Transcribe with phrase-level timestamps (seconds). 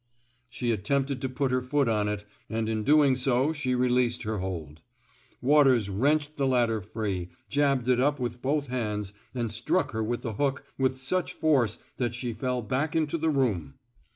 [0.49, 4.39] "She attempted to put her foot on it, and in doing so she released her
[4.39, 4.81] hold.
[5.43, 10.23] Waters wrenched the ladder free, jabbed it up with both hands and struck her with
[10.23, 13.75] the hook with such force that she fell back into the room.